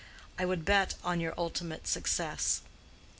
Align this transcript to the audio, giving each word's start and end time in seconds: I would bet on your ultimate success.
I 0.39 0.45
would 0.45 0.65
bet 0.65 0.95
on 1.03 1.19
your 1.19 1.35
ultimate 1.37 1.85
success. 1.87 2.61